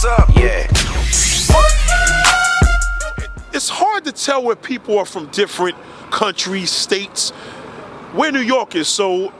What's 0.00 0.20
up? 0.20 0.28
Yeah. 0.36 0.68
It's 3.52 3.68
hard 3.68 4.04
to 4.04 4.12
tell 4.12 4.44
where 4.44 4.54
people 4.54 4.96
are 4.96 5.04
from 5.04 5.26
different 5.32 5.76
countries, 6.12 6.70
states. 6.70 7.32
We're 8.14 8.30
New 8.30 8.38
Yorkers, 8.38 8.86
so 8.86 9.32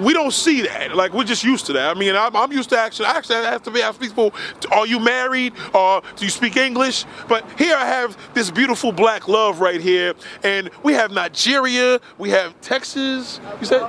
we 0.00 0.12
don't 0.12 0.32
see 0.32 0.62
that. 0.62 0.96
Like 0.96 1.12
we're 1.12 1.22
just 1.22 1.44
used 1.44 1.66
to 1.66 1.74
that. 1.74 1.96
I 1.96 1.96
mean, 1.96 2.16
I'm, 2.16 2.34
I'm 2.34 2.50
used 2.50 2.70
to 2.70 2.78
actually. 2.80 3.06
I 3.06 3.12
actually, 3.16 3.36
I 3.36 3.52
have 3.52 3.62
to 3.62 3.70
be 3.70 3.80
ask 3.80 4.00
people: 4.00 4.34
Are 4.72 4.88
you 4.88 4.98
married? 4.98 5.52
Or 5.72 6.02
do 6.16 6.24
you 6.24 6.32
speak 6.32 6.56
English? 6.56 7.04
But 7.28 7.48
here 7.56 7.76
I 7.76 7.86
have 7.86 8.18
this 8.34 8.50
beautiful 8.50 8.90
black 8.90 9.28
love 9.28 9.60
right 9.60 9.80
here, 9.80 10.14
and 10.42 10.68
we 10.82 10.94
have 10.94 11.12
Nigeria, 11.12 12.00
we 12.18 12.30
have 12.30 12.60
Texas. 12.60 13.38
You 13.60 13.66
said 13.66 13.82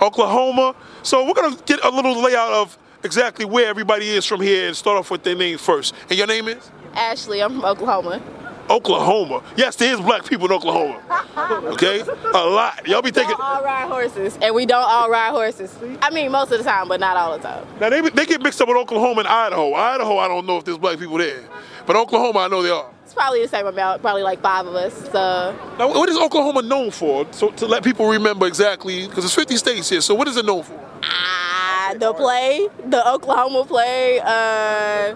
Oklahoma. 0.00 0.76
So 1.02 1.26
we're 1.26 1.34
gonna 1.34 1.56
get 1.66 1.84
a 1.84 1.90
little 1.90 2.22
layout 2.22 2.52
of 2.52 2.78
exactly 3.04 3.44
where 3.44 3.66
everybody 3.66 4.08
is 4.08 4.24
from 4.24 4.40
here, 4.40 4.66
and 4.66 4.76
start 4.76 4.98
off 4.98 5.10
with 5.10 5.22
their 5.22 5.36
name 5.36 5.58
first. 5.58 5.94
And 6.08 6.18
your 6.18 6.26
name 6.26 6.48
is? 6.48 6.70
Ashley, 6.94 7.42
I'm 7.42 7.52
from 7.52 7.64
Oklahoma. 7.64 8.22
Oklahoma. 8.70 9.42
Yes, 9.56 9.76
there 9.76 9.92
is 9.92 10.00
black 10.00 10.24
people 10.24 10.46
in 10.46 10.52
Oklahoma. 10.52 11.00
Okay? 11.74 12.00
A 12.00 12.44
lot. 12.46 12.86
Y'all 12.86 13.02
be 13.02 13.10
thinking. 13.10 13.36
We 13.38 13.44
all 13.44 13.62
ride 13.62 13.88
horses, 13.88 14.38
and 14.40 14.54
we 14.54 14.64
don't 14.64 14.84
all 14.84 15.10
ride 15.10 15.30
horses. 15.30 15.76
I 16.00 16.10
mean, 16.10 16.32
most 16.32 16.50
of 16.50 16.58
the 16.58 16.64
time, 16.64 16.88
but 16.88 17.00
not 17.00 17.16
all 17.16 17.36
the 17.36 17.42
time. 17.42 17.66
Now, 17.80 17.90
they, 17.90 18.00
they 18.00 18.24
get 18.24 18.40
mixed 18.42 18.60
up 18.62 18.68
with 18.68 18.76
Oklahoma 18.76 19.20
and 19.20 19.28
Idaho. 19.28 19.74
Idaho, 19.74 20.18
I 20.18 20.28
don't 20.28 20.46
know 20.46 20.56
if 20.56 20.64
there's 20.64 20.78
black 20.78 20.98
people 20.98 21.18
there. 21.18 21.42
But 21.86 21.96
Oklahoma, 21.96 22.40
I 22.40 22.48
know 22.48 22.62
they 22.62 22.70
are. 22.70 22.90
It's 23.04 23.12
probably 23.12 23.42
the 23.42 23.48
same 23.48 23.66
amount, 23.66 24.00
probably 24.00 24.22
like 24.22 24.40
five 24.40 24.66
of 24.66 24.74
us. 24.74 24.94
So. 25.10 25.54
Now, 25.78 25.88
what 25.88 26.08
is 26.08 26.16
Oklahoma 26.16 26.62
known 26.62 26.90
for? 26.90 27.26
So 27.32 27.50
to 27.50 27.66
let 27.66 27.84
people 27.84 28.08
remember 28.08 28.46
exactly, 28.46 29.06
because 29.06 29.24
there's 29.24 29.34
50 29.34 29.56
states 29.56 29.90
here. 29.90 30.00
So 30.00 30.14
what 30.14 30.26
is 30.26 30.38
it 30.38 30.46
known 30.46 30.62
for? 30.62 30.80
The 31.98 32.12
play, 32.12 32.68
the 32.86 33.08
Oklahoma 33.08 33.64
play. 33.64 34.20
Uh, 34.20 35.14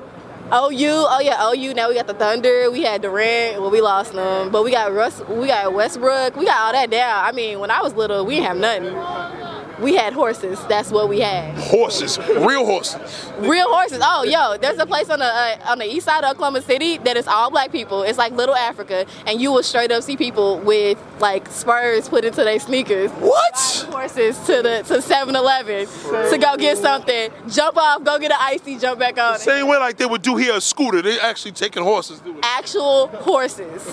OU, 0.51 1.07
oh 1.11 1.21
yeah, 1.21 1.51
OU. 1.51 1.75
Now 1.75 1.89
we 1.89 1.95
got 1.95 2.07
the 2.07 2.15
Thunder. 2.15 2.71
We 2.71 2.83
had 2.83 3.03
Durant. 3.03 3.61
Well, 3.61 3.71
we 3.71 3.81
lost 3.81 4.13
them, 4.13 4.51
but 4.51 4.65
we 4.65 4.71
got 4.71 4.93
Russ. 4.93 5.21
We 5.29 5.49
got 5.49 5.73
Westbrook. 5.75 6.37
We 6.37 6.45
got 6.45 6.59
all 6.59 6.73
that 6.73 6.91
down. 6.91 7.25
I 7.25 7.33
mean, 7.33 7.59
when 7.59 7.71
I 7.71 7.83
was 7.83 7.95
little, 7.95 8.25
we 8.25 8.37
didn't 8.37 8.47
have 8.47 8.57
nothing. 8.57 9.48
We 9.81 9.95
had 9.95 10.13
horses. 10.13 10.59
That's 10.67 10.91
what 10.91 11.09
we 11.09 11.21
had. 11.21 11.55
Horses, 11.57 12.19
real 12.19 12.67
horses. 12.67 13.31
Real 13.39 13.69
horses. 13.69 14.01
Oh, 14.03 14.25
yo, 14.25 14.57
there's 14.59 14.79
a 14.79 14.87
place 14.87 15.09
on 15.09 15.21
the 15.21 15.25
uh, 15.25 15.57
on 15.69 15.79
the 15.79 15.85
east 15.87 16.07
side 16.07 16.25
of 16.25 16.31
Oklahoma 16.33 16.63
City 16.63 16.99
that 16.99 17.17
is 17.17 17.29
all 17.29 17.51
black 17.51 17.71
people. 17.71 18.03
It's 18.03 18.19
like 18.19 18.33
Little 18.33 18.57
Africa, 18.57 19.07
and 19.27 19.41
you 19.41 19.53
will 19.53 19.63
straight 19.63 19.93
up 19.93 20.03
see 20.03 20.17
people 20.17 20.59
with 20.61 20.99
like 21.21 21.49
spurs 21.49 22.09
put 22.09 22.25
into 22.25 22.43
their 22.43 22.59
sneakers. 22.59 23.11
What? 23.13 23.87
Horses 23.91 24.37
to 24.47 24.63
the 24.63 24.83
to 24.89 24.99
7-Eleven 24.99 25.87
to 26.31 26.39
go 26.39 26.57
get 26.57 26.79
something. 26.79 27.31
Jump 27.49 27.77
off, 27.77 28.03
go 28.05 28.19
get 28.19 28.33
an 28.33 28.39
icy, 28.41 28.79
jump 28.79 28.99
back 28.99 29.17
on. 29.19 29.37
it. 29.37 29.41
Same 29.41 29.69
way 29.69 29.79
like 29.79 29.97
they 29.97 30.07
would 30.07 30.23
do 30.23 30.37
here 30.37 30.57
a 30.57 30.61
scooter. 30.61 31.03
They 31.03 31.19
actually 31.21 31.53
taking 31.53 31.83
horses. 31.85 32.21
Actual 32.43 33.09
horses. 33.09 33.87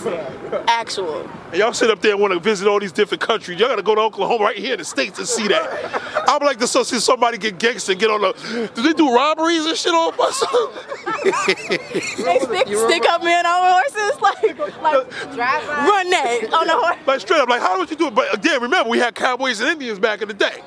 Actual. 0.67 1.21
And 1.49 1.55
y'all 1.55 1.73
sit 1.73 1.89
up 1.89 2.01
there 2.01 2.13
and 2.13 2.21
want 2.21 2.33
to 2.33 2.39
visit 2.39 2.67
all 2.67 2.79
these 2.79 2.91
different 2.91 3.21
countries. 3.21 3.59
Y'all 3.59 3.69
got 3.69 3.75
to 3.75 3.83
go 3.83 3.95
to 3.95 4.01
Oklahoma 4.01 4.43
right 4.43 4.57
here 4.57 4.73
in 4.73 4.79
the 4.79 4.85
States 4.85 5.17
to 5.19 5.25
see 5.25 5.47
that. 5.47 5.74
I 6.27 6.37
would 6.39 6.45
like 6.45 6.57
to 6.59 6.67
so- 6.67 6.83
see 6.83 6.99
somebody 6.99 7.37
get 7.37 7.59
gangster 7.59 7.91
and 7.93 8.01
get 8.01 8.09
on 8.09 8.21
the. 8.21 8.71
Do 8.73 8.81
they 8.81 8.93
do 8.93 9.13
robberies 9.13 9.65
and 9.65 9.77
shit 9.77 9.93
on 9.93 10.15
bus? 10.15 10.43
They 11.25 12.39
stick, 12.39 12.67
stick 12.67 13.05
up 13.09 13.23
men 13.23 13.45
on 13.45 13.81
horses, 13.81 14.21
like, 14.21 14.43
like 14.81 15.09
drive 15.33 15.67
run 15.67 16.09
that 16.09 16.53
on 16.53 16.67
the 16.67 16.73
horse. 16.73 16.97
like 17.05 17.19
straight 17.19 17.39
up, 17.39 17.49
like 17.49 17.61
how 17.61 17.79
would 17.79 17.89
you 17.89 17.95
do 17.95 18.07
it? 18.07 18.15
But 18.15 18.33
again, 18.33 18.61
remember 18.61 18.89
we 18.89 18.99
had 18.99 19.15
cowboys 19.15 19.59
and 19.59 19.69
Indians 19.69 19.99
back 19.99 20.21
in 20.21 20.27
the 20.27 20.33
day. 20.33 20.61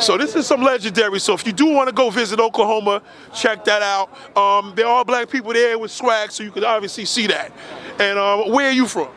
So 0.00 0.18
this 0.18 0.36
is 0.36 0.46
some 0.46 0.62
legendary. 0.62 1.18
So 1.20 1.32
if 1.32 1.46
you 1.46 1.52
do 1.52 1.66
want 1.66 1.88
to 1.88 1.94
go 1.94 2.10
visit 2.10 2.38
Oklahoma, 2.38 3.02
check 3.34 3.64
that 3.64 3.82
out. 3.82 4.10
Um, 4.36 4.74
there 4.76 4.86
are 4.86 5.04
black 5.04 5.30
people 5.30 5.52
there 5.52 5.78
with 5.78 5.90
swag, 5.90 6.30
so 6.32 6.42
you 6.42 6.50
can 6.50 6.64
obviously 6.64 7.06
see 7.06 7.26
that. 7.28 7.50
And 7.98 8.18
um, 8.18 8.52
where 8.52 8.68
are 8.68 8.72
you 8.72 8.86
from? 8.86 9.08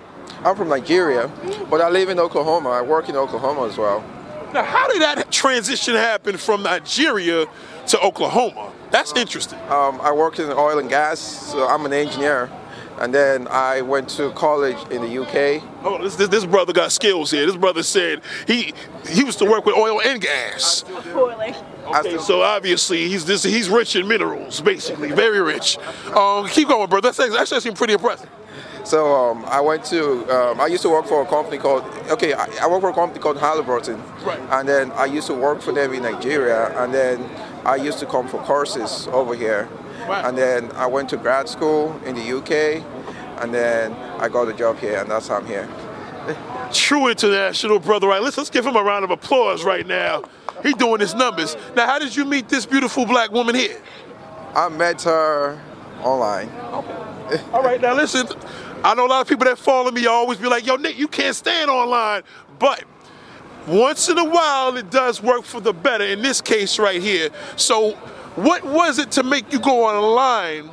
I'm 0.43 0.55
from 0.55 0.69
Nigeria, 0.69 1.29
but 1.69 1.81
I 1.81 1.89
live 1.89 2.07
in 2.07 2.17
Oklahoma. 2.17 2.69
I 2.69 2.81
work 2.81 3.09
in 3.09 3.15
Oklahoma 3.17 3.67
as 3.67 3.77
well. 3.77 4.03
Now, 4.53 4.63
how 4.63 4.87
did 4.87 5.01
that 5.01 5.31
transition 5.31 5.95
happen 5.95 6.37
from 6.37 6.63
Nigeria 6.63 7.45
to 7.87 7.99
Oklahoma? 8.01 8.71
That's 8.89 9.13
interesting. 9.15 9.59
Um, 9.69 10.01
I 10.01 10.11
work 10.11 10.39
in 10.39 10.51
oil 10.51 10.79
and 10.79 10.89
gas, 10.89 11.19
so 11.19 11.67
I'm 11.67 11.85
an 11.85 11.93
engineer. 11.93 12.49
And 12.99 13.13
then 13.13 13.47
I 13.47 13.81
went 13.81 14.09
to 14.11 14.31
college 14.31 14.77
in 14.91 15.01
the 15.01 15.21
UK. 15.21 15.63
Oh, 15.85 16.03
this, 16.03 16.17
this, 16.17 16.27
this 16.27 16.45
brother 16.45 16.73
got 16.73 16.91
skills 16.91 17.31
here. 17.31 17.45
This 17.45 17.55
brother 17.55 17.81
said 17.81 18.21
he 18.45 18.73
he 19.07 19.19
used 19.21 19.39
to 19.39 19.45
work 19.45 19.65
with 19.65 19.75
oil 19.75 20.01
and 20.01 20.19
gas. 20.19 20.83
Poorly. 21.13 21.55
Okay, 21.85 22.17
so 22.17 22.41
obviously 22.41 23.07
he's 23.07 23.23
this 23.23 23.43
he's 23.43 23.69
rich 23.69 23.95
in 23.95 24.05
minerals, 24.05 24.59
basically, 24.59 25.11
very 25.11 25.41
rich. 25.41 25.77
Um, 26.13 26.47
keep 26.49 26.67
going, 26.67 26.89
brother. 26.89 27.07
That's 27.07 27.19
actually, 27.21 27.57
actually 27.57 27.75
pretty 27.75 27.93
impressive. 27.93 28.29
So 28.89 29.13
um, 29.13 29.45
I 29.45 29.61
went 29.61 29.85
to, 29.85 30.25
um, 30.35 30.59
I 30.59 30.65
used 30.65 30.81
to 30.81 30.89
work 30.89 31.05
for 31.05 31.21
a 31.21 31.25
company 31.27 31.59
called, 31.59 31.83
okay, 32.09 32.33
I, 32.33 32.47
I 32.59 32.67
work 32.67 32.81
for 32.81 32.89
a 32.89 32.93
company 32.93 33.19
called 33.19 33.37
Halliburton. 33.37 34.01
Right. 34.25 34.39
And 34.49 34.67
then 34.67 34.91
I 34.93 35.05
used 35.05 35.27
to 35.27 35.35
work 35.35 35.61
for 35.61 35.71
them 35.71 35.93
in 35.93 36.01
Nigeria. 36.01 36.75
And 36.75 36.91
then 36.91 37.23
I 37.65 37.75
used 37.75 37.99
to 37.99 38.07
come 38.07 38.27
for 38.27 38.41
courses 38.41 39.07
over 39.11 39.35
here. 39.35 39.69
Wow. 40.07 40.27
And 40.27 40.35
then 40.35 40.71
I 40.71 40.87
went 40.87 41.07
to 41.09 41.17
grad 41.17 41.47
school 41.47 42.01
in 42.03 42.15
the 42.15 42.35
UK. 42.35 42.83
And 43.43 43.53
then 43.53 43.93
I 44.19 44.27
got 44.27 44.47
a 44.47 44.53
job 44.53 44.79
here, 44.79 44.97
and 45.01 45.11
that's 45.11 45.27
how 45.27 45.35
I'm 45.35 45.45
here. 45.45 45.69
True 46.73 47.09
international 47.09 47.77
brother, 47.77 48.07
right? 48.07 48.23
Let's 48.23 48.37
let's 48.37 48.49
give 48.49 48.65
him 48.65 48.75
a 48.75 48.83
round 48.83 49.05
of 49.05 49.11
applause 49.11 49.63
right 49.63 49.85
now. 49.85 50.23
He's 50.63 50.73
doing 50.73 50.99
his 50.99 51.13
numbers. 51.13 51.55
Now, 51.75 51.85
how 51.85 51.99
did 51.99 52.15
you 52.15 52.25
meet 52.25 52.49
this 52.49 52.65
beautiful 52.65 53.05
black 53.05 53.31
woman 53.31 53.53
here? 53.53 53.79
I 54.55 54.67
met 54.67 55.03
her 55.03 55.61
online. 56.01 56.49
Okay. 56.49 56.99
All 57.53 57.63
right, 57.63 57.79
now 57.79 57.93
listen. 57.93 58.27
I 58.83 58.93
know 58.95 59.05
a 59.05 59.07
lot 59.07 59.21
of 59.21 59.27
people 59.27 59.45
that 59.45 59.57
follow 59.57 59.91
me 59.91 60.05
always 60.05 60.37
be 60.37 60.47
like, 60.47 60.65
"Yo, 60.65 60.75
Nick, 60.75 60.97
you 60.97 61.07
can't 61.07 61.35
stand 61.35 61.69
online," 61.69 62.23
but 62.59 62.83
once 63.67 64.09
in 64.09 64.17
a 64.17 64.23
while 64.25 64.75
it 64.77 64.89
does 64.89 65.21
work 65.21 65.43
for 65.43 65.59
the 65.59 65.73
better. 65.73 66.03
In 66.03 66.21
this 66.21 66.41
case, 66.41 66.79
right 66.79 67.01
here. 67.01 67.29
So, 67.55 67.91
what 68.35 68.63
was 68.63 68.99
it 68.99 69.11
to 69.11 69.23
make 69.23 69.51
you 69.51 69.59
go 69.59 69.85
online 69.85 70.69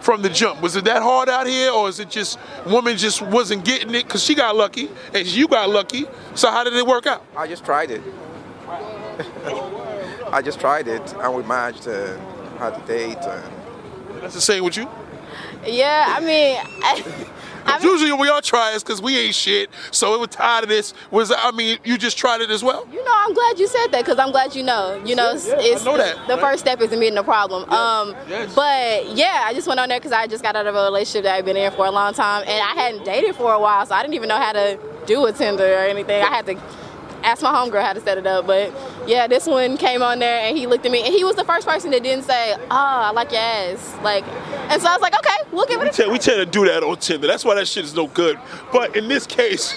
from 0.00 0.22
the 0.22 0.28
jump? 0.28 0.62
Was 0.62 0.76
it 0.76 0.84
that 0.84 1.02
hard 1.02 1.28
out 1.28 1.46
here, 1.46 1.70
or 1.72 1.88
is 1.88 1.98
it 2.00 2.10
just 2.10 2.38
woman 2.66 2.96
just 2.96 3.20
wasn't 3.20 3.64
getting 3.64 3.94
it 3.94 4.04
because 4.04 4.22
she 4.22 4.34
got 4.34 4.54
lucky 4.56 4.88
and 5.12 5.26
you 5.26 5.48
got 5.48 5.68
lucky? 5.68 6.06
So, 6.34 6.50
how 6.50 6.64
did 6.64 6.74
it 6.74 6.86
work 6.86 7.06
out? 7.06 7.24
I 7.36 7.46
just 7.46 7.64
tried 7.64 7.90
it. 7.90 8.02
I 10.32 10.40
just 10.42 10.60
tried 10.60 10.86
it, 10.86 11.14
and 11.14 11.34
we 11.34 11.42
matched 11.42 11.86
and 11.88 12.20
had 12.58 12.74
a 12.74 12.86
date. 12.86 13.18
And 13.18 14.22
That's 14.22 14.34
the 14.34 14.40
same 14.40 14.64
with 14.64 14.76
you. 14.76 14.88
Yeah, 15.66 16.04
I 16.08 16.20
mean, 16.20 16.58
I, 16.82 17.26
Usually 17.82 18.10
when 18.12 18.20
we 18.20 18.28
all 18.28 18.42
try 18.42 18.72
it's 18.74 18.82
because 18.82 19.00
we 19.02 19.18
ain't 19.18 19.34
shit. 19.34 19.70
So 19.90 20.14
it 20.14 20.20
was 20.20 20.28
tired 20.30 20.64
of 20.64 20.68
this. 20.70 20.94
Was 21.10 21.32
I 21.36 21.50
mean, 21.52 21.78
you 21.84 21.96
just 21.98 22.16
tried 22.18 22.40
it 22.40 22.50
as 22.50 22.62
well? 22.62 22.86
you 22.92 23.04
know, 23.04 23.12
I'm 23.14 23.32
glad 23.34 23.58
you 23.58 23.66
said 23.66 23.88
that 23.88 24.04
because 24.04 24.18
I'm 24.18 24.30
glad 24.32 24.54
you 24.54 24.62
know. 24.62 25.00
You 25.04 25.14
know, 25.16 25.32
it's, 25.34 25.46
Yeah, 25.46 25.56
it's 25.58 25.84
know 25.84 25.96
that, 25.96 26.16
the 26.26 26.34
right? 26.34 26.40
first 26.42 26.60
step 26.64 26.80
is 26.80 26.92
admitting 26.92 27.14
the 27.14 27.22
problem. 27.22 27.68
Um, 27.70 28.14
yes. 28.28 28.54
but 28.54 29.16
yeah, 29.16 29.42
I 29.44 29.54
just 29.54 29.66
went 29.68 29.80
on 29.80 29.88
there 29.88 29.98
because 29.98 30.12
I 30.12 30.26
just 30.26 30.42
got 30.42 30.56
out 30.56 30.66
of 30.66 30.74
a 30.74 30.84
relationship 30.84 31.24
that 31.24 31.34
I've 31.36 31.44
been 31.44 31.56
in 31.56 31.70
for 31.72 31.86
a 31.86 31.90
long 31.90 32.14
time, 32.14 32.42
and 32.46 32.62
I 32.62 32.72
hadn't 32.80 33.04
dated 33.04 33.36
for 33.36 33.52
a 33.52 33.60
while, 33.60 33.84
so 33.86 33.94
I 33.94 34.02
didn't 34.02 34.14
even 34.14 34.28
know 34.28 34.38
how 34.38 34.52
to 34.52 34.78
do 35.06 35.24
a 35.26 35.32
Tinder 35.32 35.64
or 35.64 35.84
anything. 35.86 36.22
I 36.22 36.26
had 36.28 36.46
to 36.46 36.56
ask 37.22 37.42
my 37.42 37.52
homegirl 37.52 37.82
how 37.82 37.92
to 37.92 38.00
set 38.00 38.18
it 38.18 38.26
up. 38.26 38.46
But 38.46 38.72
yeah, 39.10 39.26
this 39.26 39.46
one 39.46 39.76
came 39.76 40.02
on 40.02 40.20
there, 40.20 40.40
and 40.46 40.56
he 40.56 40.68
looked 40.68 40.86
at 40.86 40.92
me, 40.92 41.02
and 41.04 41.12
he 41.12 41.24
was 41.24 41.34
the 41.34 41.42
first 41.44 41.66
person 41.66 41.90
that 41.90 42.04
didn't 42.04 42.24
say, 42.24 42.54
"Oh, 42.54 42.66
I 42.70 43.10
like 43.10 43.32
your 43.32 43.40
ass," 43.40 43.96
like, 44.04 44.24
and 44.70 44.80
so 44.80 44.88
I 44.88 44.92
was 44.92 45.02
like, 45.02 45.14
"Okay, 45.14 45.50
we'll 45.50 45.66
give 45.66 45.80
it 45.80 45.84
a 45.84 45.86
We 45.86 45.90
tend, 45.90 46.06
try." 46.06 46.12
we 46.12 46.18
tend 46.20 46.38
to 46.38 46.46
do 46.46 46.64
that 46.66 46.84
on 46.84 46.96
Tinder. 46.96 47.26
That's 47.26 47.44
why 47.44 47.56
that 47.56 47.66
shit 47.66 47.84
is 47.84 47.94
no 47.94 48.06
good. 48.06 48.38
But 48.72 48.96
in 48.96 49.08
this 49.08 49.26
case, 49.26 49.74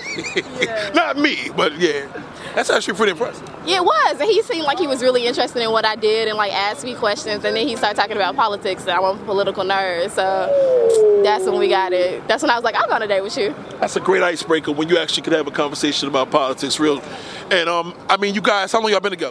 not 0.94 1.18
me, 1.18 1.50
but 1.56 1.80
yeah, 1.80 2.06
that's 2.54 2.70
actually 2.70 2.94
pretty 2.94 3.14
impressive. 3.14 3.50
Yeah, 3.66 3.78
it 3.78 3.86
was. 3.86 4.20
And 4.20 4.30
he 4.30 4.42
seemed 4.44 4.66
like 4.66 4.78
he 4.78 4.88
was 4.88 5.02
really 5.02 5.26
interested 5.26 5.62
in 5.62 5.72
what 5.72 5.86
I 5.86 5.96
did 5.96 6.28
and 6.28 6.38
like 6.38 6.52
asked 6.54 6.84
me 6.84 6.94
questions. 6.96 7.44
And 7.46 7.56
then 7.56 7.66
he 7.68 7.76
started 7.78 7.96
talking 7.96 8.18
about 8.18 8.36
politics 8.36 8.82
and 8.82 8.92
I'm 8.92 9.04
a 9.04 9.16
political 9.24 9.64
nerd. 9.64 10.12
So 10.12 11.22
that's 11.24 11.46
when 11.46 11.60
we 11.60 11.70
got 11.70 11.94
it. 11.94 12.28
That's 12.28 12.44
when 12.44 12.52
I 12.52 12.56
was 12.56 12.64
like, 12.64 12.76
I'll 12.76 12.88
go 12.88 12.94
on 12.94 13.02
a 13.02 13.08
date 13.08 13.22
with 13.22 13.38
you. 13.38 13.56
That's 13.80 13.96
a 13.96 14.02
great 14.02 14.22
icebreaker 14.22 14.72
when 14.74 14.90
you 14.90 14.98
actually 14.98 15.24
could 15.24 15.34
have 15.34 15.48
a 15.48 15.52
conversation 15.52 16.10
about 16.10 16.30
politics, 16.30 16.80
real. 16.80 17.02
And 17.50 17.70
um, 17.70 17.96
I 18.10 18.18
mean, 18.18 18.36
you 18.36 18.42
guys, 18.42 18.72
how 18.72 18.82
long 18.82 18.92
y'all 18.92 19.00
been 19.00 19.12
together? 19.12 19.23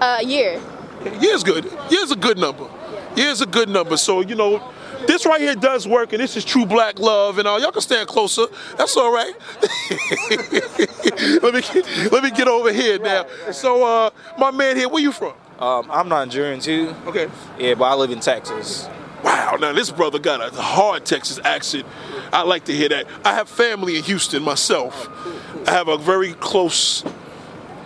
Uh, 0.00 0.20
year. 0.24 0.60
Year's 1.20 1.42
good. 1.42 1.64
Year's 1.90 2.10
a 2.10 2.16
good 2.16 2.38
number. 2.38 2.68
Year's 3.16 3.40
a 3.40 3.46
good 3.46 3.68
number. 3.68 3.96
So 3.96 4.20
you 4.20 4.34
know, 4.34 4.72
this 5.06 5.26
right 5.26 5.40
here 5.40 5.54
does 5.54 5.86
work, 5.86 6.12
and 6.12 6.22
this 6.22 6.36
is 6.36 6.44
true 6.44 6.66
black 6.66 6.98
love. 6.98 7.38
And 7.38 7.46
uh, 7.46 7.58
y'all 7.60 7.72
can 7.72 7.80
stand 7.80 8.08
closer. 8.08 8.46
That's 8.76 8.96
all 8.96 9.12
right. 9.12 9.34
let 11.42 11.54
me 11.54 11.60
get, 11.60 12.12
let 12.12 12.24
me 12.24 12.30
get 12.30 12.48
over 12.48 12.72
here 12.72 12.98
now. 12.98 13.26
So 13.52 13.84
uh, 13.84 14.10
my 14.38 14.50
man 14.50 14.76
here, 14.76 14.88
where 14.88 15.02
you 15.02 15.12
from? 15.12 15.34
Um, 15.58 15.88
I'm 15.90 16.08
Nigerian 16.08 16.60
too. 16.60 16.94
Okay. 17.06 17.28
Yeah, 17.58 17.74
but 17.74 17.84
I 17.84 17.94
live 17.94 18.10
in 18.10 18.20
Texas. 18.20 18.88
Wow, 19.22 19.56
now 19.58 19.72
this 19.72 19.90
brother 19.90 20.18
got 20.18 20.42
a 20.42 20.54
hard 20.60 21.06
Texas 21.06 21.40
accent. 21.44 21.86
I 22.32 22.42
like 22.42 22.64
to 22.64 22.74
hear 22.74 22.90
that. 22.90 23.06
I 23.24 23.34
have 23.34 23.48
family 23.48 23.96
in 23.96 24.02
Houston 24.02 24.42
myself. 24.42 25.08
I 25.66 25.70
have 25.70 25.88
a 25.88 25.96
very 25.96 26.34
close 26.34 27.04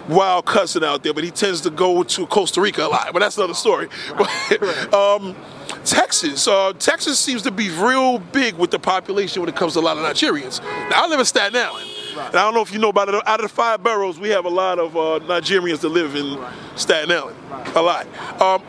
wild 0.08 0.46
cousin 0.46 0.84
out 0.84 1.02
there, 1.02 1.14
but 1.14 1.24
he 1.24 1.30
tends 1.30 1.60
to 1.62 1.70
go 1.70 2.02
to 2.02 2.26
Costa 2.26 2.60
Rica 2.60 2.86
a 2.86 2.88
lot. 2.88 3.12
But 3.12 3.20
that's 3.20 3.36
another 3.36 3.54
story. 3.54 3.88
But, 4.18 4.94
um, 4.94 5.36
Texas. 5.84 6.48
Uh, 6.48 6.72
Texas 6.78 7.18
seems 7.18 7.42
to 7.42 7.50
be 7.50 7.70
real 7.70 8.18
big 8.18 8.54
with 8.54 8.70
the 8.70 8.78
population 8.78 9.40
when 9.42 9.48
it 9.48 9.56
comes 9.56 9.74
to 9.74 9.78
a 9.78 9.80
lot 9.80 9.96
of 9.96 10.04
Nigerians. 10.04 10.62
Now, 10.90 11.04
I 11.04 11.06
live 11.08 11.20
in 11.20 11.26
Staten 11.26 11.56
Island. 11.56 11.86
And 12.16 12.36
I 12.36 12.42
don't 12.44 12.54
know 12.54 12.62
if 12.62 12.72
you 12.72 12.78
know 12.78 12.88
about 12.88 13.08
it. 13.08 13.14
Out 13.26 13.40
of 13.40 13.42
the 13.42 13.48
five 13.54 13.82
boroughs, 13.82 14.18
we 14.18 14.30
have 14.30 14.44
a 14.44 14.50
lot 14.50 14.78
of 14.78 14.96
uh, 14.96 15.24
Nigerians 15.26 15.80
that 15.80 15.88
live 15.90 16.16
in 16.16 16.38
Staten 16.76 17.12
Island. 17.12 17.36
A 17.76 17.82
lot. 17.82 18.06
Um, 18.40 18.62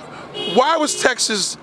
why 0.56 0.78
was 0.78 1.02
Texas? 1.02 1.56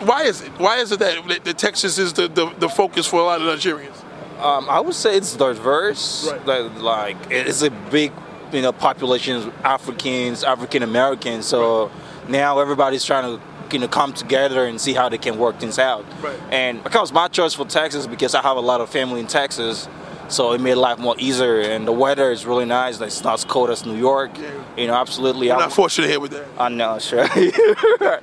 Why 0.00 0.24
is 0.24 0.40
it? 0.42 0.50
Why 0.58 0.78
is 0.78 0.92
it 0.92 0.98
that, 0.98 1.26
that, 1.28 1.44
that 1.44 1.58
Texas 1.58 1.98
is 1.98 2.12
the, 2.12 2.28
the, 2.28 2.52
the 2.58 2.68
focus 2.68 3.06
for 3.06 3.20
a 3.20 3.24
lot 3.24 3.40
of 3.40 3.46
Nigerians? 3.46 4.02
Um, 4.42 4.68
I 4.70 4.80
would 4.80 4.94
say 4.94 5.16
it's 5.16 5.36
diverse. 5.36 6.30
Right. 6.30 6.46
Like, 6.46 6.80
like 6.80 7.16
it's 7.30 7.62
a 7.62 7.70
big, 7.70 8.12
you 8.52 8.62
know, 8.62 8.72
population 8.72 9.36
of 9.36 9.54
Africans, 9.64 10.44
African 10.44 10.82
Americans. 10.82 11.46
So 11.46 11.90
now 12.28 12.58
everybody's 12.60 13.04
trying 13.04 13.24
to 13.24 13.42
you 13.72 13.78
know 13.78 13.88
come 13.88 14.12
together 14.12 14.64
and 14.64 14.80
see 14.80 14.92
how 14.92 15.08
they 15.08 15.18
can 15.18 15.38
work 15.38 15.58
things 15.58 15.78
out. 15.78 16.04
Right. 16.22 16.38
And 16.50 16.82
because 16.82 17.12
my 17.12 17.28
choice 17.28 17.54
for 17.54 17.64
Texas 17.64 18.06
because 18.06 18.34
I 18.34 18.42
have 18.42 18.56
a 18.56 18.60
lot 18.60 18.80
of 18.80 18.90
family 18.90 19.20
in 19.20 19.26
Texas. 19.26 19.88
So 20.28 20.52
it 20.52 20.60
made 20.60 20.76
life 20.76 21.00
more 21.00 21.16
easier, 21.18 21.58
and 21.58 21.88
the 21.88 21.92
weather 21.92 22.30
is 22.30 22.46
really 22.46 22.64
nice. 22.64 23.00
It's 23.00 23.24
not 23.24 23.34
as 23.34 23.44
cold 23.44 23.68
as 23.68 23.84
New 23.84 23.96
York. 23.96 24.30
You 24.76 24.86
know, 24.86 24.94
absolutely. 24.94 25.50
I'm 25.50 25.58
not 25.58 25.72
fortunate 25.72 26.08
here 26.08 26.20
with 26.20 26.30
that. 26.30 26.46
I 26.56 26.68
know, 26.68 27.00
sure. 27.00 27.26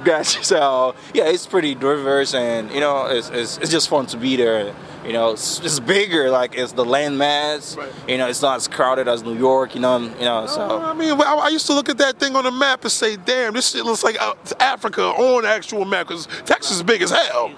gotcha. 0.04 0.44
So 0.44 0.94
yeah, 1.14 1.24
it's 1.24 1.46
pretty 1.46 1.74
diverse, 1.74 2.34
and 2.34 2.70
you 2.70 2.80
know, 2.80 3.06
it's, 3.06 3.28
it's, 3.30 3.58
it's 3.58 3.70
just 3.70 3.88
fun 3.88 4.06
to 4.06 4.16
be 4.16 4.36
there. 4.36 4.74
You 5.04 5.14
know, 5.14 5.30
it's, 5.32 5.60
it's 5.60 5.80
bigger, 5.80 6.30
like 6.30 6.54
it's 6.54 6.72
the 6.72 6.84
landmass. 6.84 7.76
Right. 7.76 7.90
You 8.06 8.18
know, 8.18 8.28
it's 8.28 8.42
not 8.42 8.56
as 8.56 8.68
crowded 8.68 9.08
as 9.08 9.22
New 9.22 9.36
York. 9.36 9.74
You 9.74 9.80
know, 9.80 9.98
you 9.98 10.24
know. 10.24 10.46
So 10.46 10.80
I 10.80 10.92
mean, 10.92 11.12
I, 11.20 11.34
I 11.44 11.48
used 11.48 11.66
to 11.66 11.74
look 11.74 11.88
at 11.88 11.98
that 11.98 12.18
thing 12.18 12.36
on 12.36 12.44
the 12.44 12.50
map 12.50 12.82
and 12.82 12.92
say, 12.92 13.16
"Damn, 13.16 13.54
this 13.54 13.70
shit 13.70 13.84
looks 13.84 14.04
like 14.04 14.20
uh, 14.20 14.34
Africa 14.58 15.02
on 15.02 15.44
actual 15.46 15.84
map." 15.84 16.08
Because 16.08 16.26
Texas 16.44 16.76
is 16.76 16.82
big 16.82 17.02
as 17.02 17.10
hell. 17.10 17.50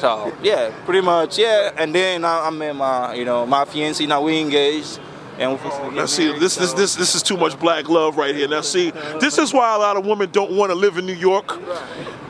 So 0.00 0.34
yeah, 0.42 0.74
pretty 0.84 1.00
much 1.00 1.38
yeah. 1.38 1.72
And 1.76 1.94
then 1.94 2.24
I, 2.24 2.48
I 2.48 2.50
met 2.50 2.74
my, 2.74 3.14
you 3.14 3.24
know, 3.24 3.46
my 3.46 3.64
fiancée. 3.64 4.08
Now 4.08 4.22
we 4.22 4.40
engaged, 4.40 4.98
and 5.38 5.52
we 5.52 5.96
Now, 5.96 6.06
see, 6.06 6.38
this, 6.38 6.56
this, 6.56 6.72
this, 6.72 6.94
this 6.94 7.14
is 7.14 7.22
too 7.22 7.36
much 7.36 7.58
black 7.58 7.88
love 7.88 8.16
right 8.16 8.34
here. 8.34 8.48
Now, 8.48 8.60
see, 8.60 8.90
this 9.20 9.38
is 9.38 9.52
why 9.52 9.74
a 9.74 9.78
lot 9.78 9.96
of 9.96 10.06
women 10.06 10.30
don't 10.30 10.52
want 10.52 10.70
to 10.70 10.74
live 10.74 10.98
in 10.98 11.06
New 11.06 11.14
York. 11.14 11.58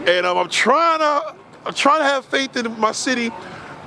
And 0.07 0.27
um, 0.27 0.39
I'm 0.39 0.49
trying 0.49 1.01
to, 1.01 1.35
I'm 1.67 1.75
trying 1.75 2.01
to 2.01 2.05
have 2.05 2.25
faith 2.25 2.57
in 2.57 2.79
my 2.79 2.93
city. 2.93 3.31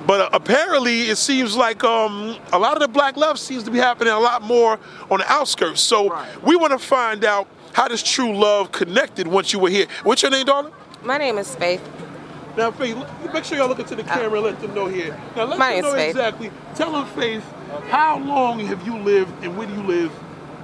But 0.05 0.21
uh, 0.21 0.29
apparently, 0.33 1.03
it 1.09 1.17
seems 1.17 1.55
like 1.55 1.83
um, 1.83 2.37
a 2.53 2.59
lot 2.59 2.73
of 2.73 2.81
the 2.81 2.87
black 2.87 3.17
love 3.17 3.39
seems 3.39 3.63
to 3.63 3.71
be 3.71 3.79
happening 3.79 4.13
a 4.13 4.19
lot 4.19 4.43
more 4.43 4.79
on 5.09 5.19
the 5.19 5.31
outskirts. 5.31 5.81
So 5.81 6.15
we 6.43 6.55
want 6.55 6.73
to 6.73 6.79
find 6.79 7.25
out 7.25 7.47
how 7.73 7.87
does 7.87 8.03
true 8.03 8.37
love 8.37 8.71
connected 8.71 9.27
once 9.27 9.51
you 9.51 9.59
were 9.59 9.69
here. 9.69 9.87
What's 10.03 10.21
your 10.21 10.31
name, 10.31 10.45
darling? 10.45 10.73
My 11.03 11.17
name 11.17 11.37
is 11.37 11.55
Faith. 11.55 11.81
Now, 12.55 12.71
Faith, 12.71 12.97
make 13.33 13.43
sure 13.43 13.57
y'all 13.57 13.67
look 13.67 13.79
into 13.79 13.95
the 13.95 14.03
camera 14.03 14.33
and 14.33 14.43
let 14.43 14.61
them 14.61 14.73
know 14.73 14.87
here. 14.87 15.17
Now, 15.35 15.45
let 15.45 15.59
My 15.59 15.73
them 15.73 15.81
know 15.85 15.93
Faith. 15.93 16.09
exactly. 16.11 16.51
Tell 16.75 16.91
them, 16.91 17.05
Faith, 17.07 17.43
how 17.89 18.19
long 18.19 18.59
have 18.59 18.85
you 18.85 18.97
lived 18.97 19.43
and 19.43 19.57
where 19.57 19.67
do 19.67 19.73
you 19.73 19.83
live? 19.83 20.11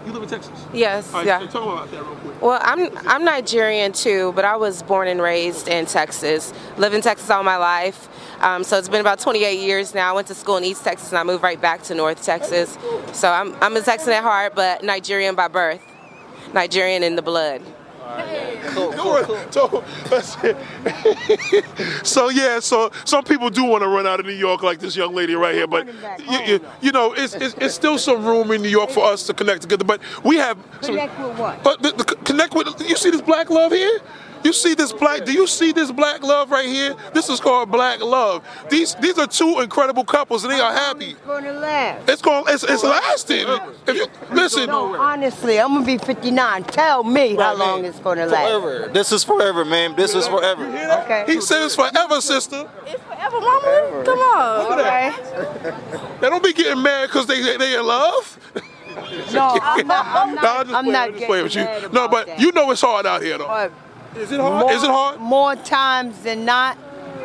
You 0.06 0.14
live 0.14 0.24
in 0.24 0.30
Texas? 0.30 0.66
Yes, 0.74 1.12
right, 1.14 1.26
yeah. 1.26 1.48
so 1.48 1.60
them 1.60 1.70
about 1.70 1.92
that 1.92 2.04
real 2.04 2.16
quick. 2.16 2.42
Well, 2.42 2.60
I'm 2.64 2.98
I'm 3.08 3.24
Nigerian 3.24 3.92
too, 3.92 4.32
but 4.36 4.46
I 4.46 4.56
was 4.56 4.82
born 4.82 5.08
and 5.08 5.22
raised 5.22 5.68
in 5.68 5.86
Texas. 5.86 6.54
Lived 6.78 6.96
in 6.96 7.02
Texas 7.02 7.30
all 7.30 7.44
my 7.44 7.58
life. 7.58 8.10
Um, 8.42 8.64
so 8.64 8.80
it's 8.80 8.90
been 8.90 9.02
about 9.02 9.20
28 9.20 9.60
years 9.60 9.94
now. 9.94 10.10
I 10.10 10.14
went 10.14 10.28
to 10.28 10.34
school 10.34 10.58
in 10.58 10.64
East 10.64 10.84
Texas 10.84 11.10
and 11.10 11.20
I 11.20 11.24
moved 11.24 11.44
right 11.44 11.62
back 11.62 11.84
to 11.84 11.94
North 11.94 12.24
Texas. 12.24 12.80
So 13.14 13.30
I'm 13.30 13.56
I'm 13.62 13.76
a 13.78 13.82
Texan 13.82 14.14
at 14.14 14.24
heart, 14.24 14.56
but 14.56 14.84
Nigerian 14.84 15.36
by 15.36 15.48
birth. 15.48 15.82
Nigerian 16.54 17.04
in 17.04 17.16
the 17.16 17.22
blood. 17.22 17.62
Cool, 18.74 19.00
All 19.00 19.22
right, 19.22 19.54
So, 19.54 19.84
so 22.04 22.30
yeah, 22.30 22.60
so 22.60 22.92
some 23.06 23.24
people 23.24 23.50
do 23.50 23.64
want 23.64 23.84
to 23.84 23.88
run 23.88 24.08
out 24.08 24.20
of 24.20 24.26
New 24.26 24.34
York 24.34 24.64
like 24.64 24.80
this 24.80 24.96
young 24.96 25.14
lady 25.14 25.36
right 25.36 25.56
here, 25.56 25.68
but 25.68 25.88
you, 26.20 26.40
you, 26.46 26.66
you 26.82 26.92
know, 26.92 27.14
it's, 27.14 27.34
it's, 27.34 27.56
it's 27.56 27.76
still 27.76 27.98
some 27.98 28.26
room 28.26 28.52
in 28.52 28.62
New 28.62 28.70
York 28.70 28.90
for 28.90 29.06
us 29.06 29.26
to 29.28 29.34
connect 29.34 29.64
together. 29.64 29.84
But 29.84 30.02
we 30.24 30.38
have 30.38 30.58
some, 30.82 30.96
Connect 30.96 31.20
with 31.20 31.38
what? 31.38 31.64
But 31.64 31.82
the, 31.82 31.92
the, 31.92 32.04
connect 32.04 32.54
with 32.54 32.68
you 32.82 32.96
see 32.96 33.12
this 33.12 33.22
black 33.22 33.50
love 33.50 33.72
here. 33.72 34.00
You 34.44 34.54
see 34.54 34.74
this 34.74 34.92
black? 34.92 35.26
Do 35.26 35.32
you 35.32 35.48
see 35.48 35.72
this 35.72 35.92
black 35.92 36.24
love 36.24 36.52
right 36.52 36.66
here? 36.68 36.96
This 37.14 37.30
is 37.30 37.40
called 37.40 37.72
black 37.72 38.00
love. 38.02 38.44
These 38.70 38.96
these 38.96 39.18
are 39.20 39.28
two 39.28 39.60
incredible 39.60 40.04
couples, 40.04 40.44
and 40.44 40.52
they 40.52 40.60
are 40.60 40.74
happy. 40.74 41.12
It's 41.12 41.22
gonna 41.26 41.54
last. 41.54 42.10
It's 42.10 42.22
going. 42.22 42.44
It's, 42.48 42.64
it's 42.64 42.84
lasting. 42.84 43.46
If 43.88 43.96
you 43.96 44.08
listen, 44.32 44.68
No, 44.68 44.96
honestly, 44.96 45.60
I'm 45.60 45.74
gonna 45.74 45.86
be 45.86 45.98
59. 45.98 46.64
Tell 46.66 47.04
me 47.04 47.36
how 47.36 47.56
long 47.56 47.82
man. 47.82 47.90
it's 47.92 48.00
gonna 48.00 48.26
last. 48.26 48.48
forever. 48.62 48.92
This 48.94 49.12
is 49.12 49.24
forever, 49.24 49.64
man. 49.66 49.96
This 49.96 50.16
is 50.16 50.28
forever. 50.28 50.66
Okay. 51.04 51.24
he 51.28 51.42
said 51.42 51.64
it's 51.66 51.76
forever, 51.76 52.20
sister. 52.22 52.70
It's 52.86 53.02
forever, 53.04 53.40
mama. 53.40 54.04
Come 54.06 54.20
on. 54.20 54.80
Okay. 54.80 55.12
They 56.20 56.30
don't 56.30 56.44
be 56.44 56.54
getting 56.54 56.82
mad 56.82 57.08
because 57.08 57.28
they 57.28 57.58
they 57.58 57.78
in 57.78 57.86
love. 57.86 58.38
No, 59.34 59.58
I'm 59.62 59.88
not. 59.88 60.06
I'm 60.06 60.36
No, 60.36 60.42
not, 60.42 60.46
I'm 60.46 60.66
just 60.68 60.76
I'm 60.76 60.84
playing, 60.86 60.92
not 60.92 61.08
I'm 61.08 61.14
just 61.14 61.26
playing 61.28 61.44
with 61.44 61.56
you. 61.56 61.90
No, 61.94 62.08
but 62.08 62.28
that. 62.28 62.40
you 62.40 62.52
know 62.52 62.72
it's 62.72 62.82
hard 62.82 63.06
out 63.06 63.22
here 63.22 63.38
though. 63.38 63.48
But 63.48 63.72
Is 64.16 64.32
it 64.32 64.40
hard? 64.40 64.62
more, 64.62 64.72
Is 64.72 64.84
it 64.84 64.90
hard? 64.90 65.20
More 65.20 65.56
times 65.56 66.18
than 66.24 66.46
not, 66.46 66.78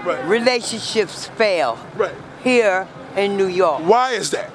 Right. 0.05 0.25
relationships 0.27 1.27
fail 1.37 1.79
Right. 1.97 2.15
here 2.45 2.87
in 3.17 3.37
New 3.37 3.47
York 3.49 3.81
Why 3.85 4.13
is 4.13 4.31
that? 4.31 4.51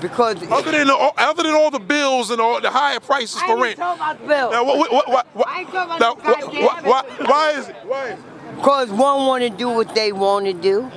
because 0.00 0.36
Other 0.50 0.70
than 0.72 0.86
the, 0.88 0.94
other 1.16 1.42
than 1.42 1.54
all 1.54 1.70
the 1.70 1.78
bills 1.80 2.30
and 2.30 2.40
all 2.40 2.60
the 2.60 2.70
higher 2.70 3.00
prices 3.00 3.40
I 3.42 3.46
for 3.46 3.52
ain't 3.52 3.62
rent. 3.62 3.78
talking 3.78 4.00
about 4.02 4.26
Bill. 4.28 4.50
Now, 4.50 4.64
what, 4.64 4.90
what, 4.92 5.08
what, 5.08 5.26
what, 5.34 5.48
I 5.48 5.60
ain't 5.60 5.72
talking 5.72 5.96
about 5.96 6.24
now, 6.24 6.38
no 6.40 6.46
what, 6.46 6.84
what, 6.84 6.84
why, 6.84 7.26
why 7.26 7.50
is 7.50 7.68
it? 7.68 7.76
Why 7.84 8.04
is 8.06 8.18
it? 8.18 8.56
Because 8.56 8.90
one 8.90 9.26
want 9.26 9.42
to 9.44 9.50
do 9.50 9.68
what 9.68 9.94
they 9.94 10.10
want 10.12 10.46
to 10.46 10.52
do, 10.52 10.90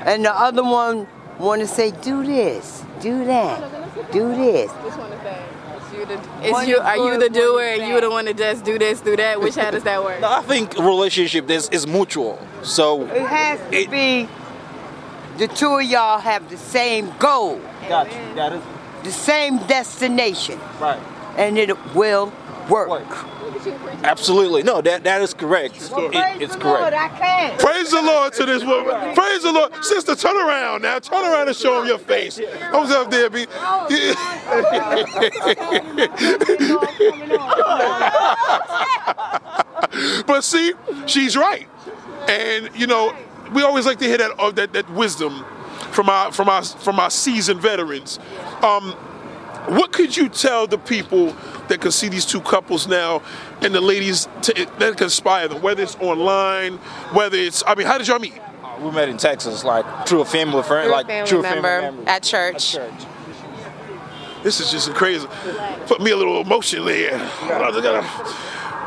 and 0.00 0.24
the 0.24 0.32
other 0.34 0.62
one 0.62 1.06
want 1.38 1.60
to 1.62 1.66
say, 1.66 1.90
do 1.90 2.24
this, 2.24 2.82
do 3.00 3.24
that, 3.24 4.12
do 4.12 4.34
this. 4.34 4.70
You, 5.98 6.06
the, 6.06 6.20
it's 6.42 6.66
you 6.68 6.78
are 6.78 6.96
you 6.96 7.18
the 7.18 7.28
doer 7.28 7.62
is 7.62 7.80
and 7.80 7.88
you 7.88 8.00
the 8.00 8.10
one 8.10 8.24
to 8.26 8.34
just 8.34 8.64
do 8.64 8.78
this, 8.78 9.00
do 9.00 9.16
that? 9.16 9.40
Which 9.40 9.56
how 9.56 9.70
does 9.70 9.82
that 9.84 10.02
work? 10.02 10.20
No, 10.28 10.30
I 10.30 10.42
think 10.42 10.74
relationship 10.78 11.50
is, 11.50 11.68
is 11.70 11.86
mutual. 11.86 12.38
So 12.62 13.02
It 13.06 13.22
has 13.22 13.58
to 13.70 13.76
It- 13.76 13.90
be 13.90 14.28
the 15.38 15.48
two 15.48 15.74
of 15.78 15.82
y'all 15.84 16.18
have 16.18 16.48
the 16.50 16.56
same 16.56 17.12
goal, 17.18 17.60
got 17.88 18.06
you. 18.12 18.34
That 18.34 18.52
is 18.52 18.62
the 19.04 19.12
same 19.12 19.58
destination, 19.68 20.58
right. 20.80 20.98
and 21.36 21.56
it 21.56 21.76
will 21.94 22.32
work. 22.68 22.88
Work. 22.88 23.26
Absolutely. 24.04 24.62
No, 24.62 24.80
that 24.80 25.04
that 25.04 25.22
is 25.22 25.34
correct. 25.34 25.76
It- 25.76 25.90
Praise 25.90 26.40
it's 26.40 26.56
the 26.56 26.64
Lord, 26.64 26.92
correct. 26.92 26.96
I 26.96 27.08
can. 27.18 27.58
Praise 27.58 27.90
the 27.90 28.02
Lord 28.02 28.32
to 28.34 28.46
this 28.46 28.64
woman. 28.64 29.14
Praise 29.14 29.42
the 29.42 29.52
Lord. 29.52 29.84
Sister, 29.84 30.14
turn 30.14 30.36
around 30.36 30.82
now. 30.82 30.98
Turn 30.98 31.24
around 31.24 31.48
and 31.48 31.56
show 31.56 31.80
him 31.80 31.88
your 31.88 31.98
face. 31.98 32.38
I 32.40 32.78
was 32.78 32.90
up 32.90 33.10
there. 33.10 33.30
Be, 33.30 33.46
but 40.26 40.42
see, 40.42 40.72
she's 41.06 41.36
right. 41.36 41.68
And 42.28 42.70
you 42.74 42.86
know, 42.86 43.14
we 43.52 43.62
always 43.62 43.86
like 43.86 43.98
to 43.98 44.04
hear 44.04 44.18
that 44.18 44.30
uh, 44.38 44.50
that, 44.52 44.72
that 44.72 44.88
wisdom 44.90 45.44
from 45.92 46.08
our 46.08 46.32
from 46.32 46.48
our 46.48 46.62
from 46.62 46.98
our 47.00 47.10
seasoned 47.10 47.60
veterans. 47.60 48.18
Um, 48.62 48.92
what 49.68 49.92
could 49.92 50.16
you 50.16 50.28
tell 50.28 50.66
the 50.66 50.78
people 50.78 51.36
that 51.68 51.80
can 51.80 51.90
see 51.90 52.08
these 52.08 52.24
two 52.24 52.40
couples 52.40 52.86
now 52.88 53.22
and 53.62 53.74
the 53.74 53.80
ladies 53.80 54.28
to, 54.42 54.52
that 54.78 54.96
can 54.96 55.04
inspire 55.04 55.48
them, 55.48 55.62
whether 55.62 55.82
it's 55.82 55.96
online, 55.96 56.78
whether 57.12 57.36
it's 57.36 57.62
I 57.66 57.74
mean, 57.74 57.86
how 57.86 57.98
did 57.98 58.08
y'all 58.08 58.18
meet? 58.18 58.40
We 58.80 58.90
met 58.92 59.08
in 59.08 59.16
Texas, 59.16 59.64
like 59.64 60.06
through 60.06 60.20
a 60.20 60.24
family 60.24 60.62
friend, 60.62 60.84
Through 60.84 60.92
a 60.92 60.96
like 60.96 61.06
family 61.06 61.28
through 61.28 61.40
a 61.40 61.42
member 61.42 61.62
family 61.62 61.96
member 61.96 62.10
at 62.10 62.22
church. 62.22 62.76
At 62.76 62.98
church. 62.98 63.08
This 64.42 64.60
is 64.60 64.70
just 64.70 64.94
crazy. 64.94 65.26
Put 65.86 66.00
me 66.00 66.12
a 66.12 66.16
little 66.16 66.40
emotion 66.40 66.84
there. 66.84 67.18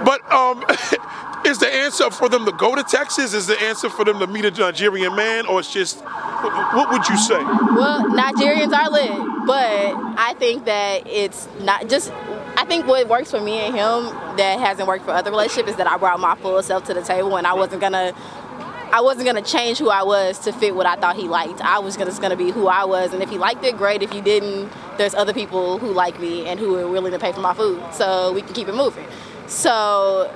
But 0.06 0.32
um, 0.32 0.64
is 1.46 1.60
the 1.60 1.68
answer 1.72 2.10
for 2.10 2.30
them 2.30 2.46
to 2.46 2.52
go 2.54 2.76
to 2.76 2.84
Texas? 2.84 3.34
Is 3.34 3.48
the 3.48 3.62
answer 3.62 3.90
for 3.90 4.06
them 4.06 4.20
to 4.20 4.28
meet 4.28 4.46
a 4.46 4.52
Nigerian 4.52 5.16
man, 5.16 5.46
or 5.46 5.60
it's 5.60 5.74
just 5.74 6.00
what, 6.00 6.76
what 6.76 6.90
would 6.90 7.08
you 7.08 7.18
say? 7.18 7.38
Well, 7.38 8.06
Nigerians 8.10 8.74
are 8.74 8.90
lit, 8.90 9.46
but 9.46 10.18
I 10.18 10.34
think 10.40 10.66
that 10.66 11.06
it's 11.06 11.48
not 11.60 11.90
just. 11.90 12.12
I 12.58 12.66
think 12.66 12.86
what 12.88 13.08
works 13.08 13.32
for 13.32 13.40
me 13.40 13.60
and 13.60 13.76
him 13.76 14.06
that 14.38 14.60
hasn't 14.60 14.88
worked 14.88 15.06
for 15.06 15.12
other 15.12 15.32
relationships 15.32 15.72
is 15.72 15.76
that 15.78 15.88
I 15.88 15.98
brought 15.98 16.20
my 16.20 16.36
full 16.36 16.62
self 16.64 16.86
to 16.86 16.94
the 16.94 17.02
table, 17.02 17.38
and 17.38 17.48
I 17.48 17.54
wasn't 17.54 17.82
gonna. 17.82 18.14
I 18.94 19.00
wasn't 19.00 19.26
gonna 19.26 19.42
change 19.42 19.78
who 19.78 19.90
I 19.90 20.04
was 20.04 20.38
to 20.40 20.52
fit 20.52 20.76
what 20.76 20.86
I 20.86 20.98
thought 20.98 21.16
he 21.16 21.30
liked. 21.30 21.62
I 21.62 21.80
was 21.80 21.96
just 21.96 22.22
gonna 22.22 22.36
be 22.36 22.52
who 22.52 22.68
I 22.68 22.84
was, 22.84 23.14
and 23.14 23.24
if 23.24 23.30
he 23.30 23.38
liked 23.38 23.64
it, 23.64 23.78
great. 23.78 24.04
If 24.04 24.12
he 24.12 24.20
didn't, 24.20 24.70
there's 24.98 25.16
other 25.16 25.34
people 25.34 25.78
who 25.78 25.94
like 25.94 26.20
me 26.20 26.46
and 26.46 26.60
who 26.60 26.76
are 26.76 26.88
willing 26.90 27.14
to 27.14 27.20
pay 27.20 27.32
for 27.32 27.40
my 27.40 27.54
food, 27.54 27.82
so 27.94 28.34
we 28.34 28.42
can 28.42 28.54
keep 28.54 28.68
it 28.68 28.76
moving. 28.76 29.06
So 29.48 30.30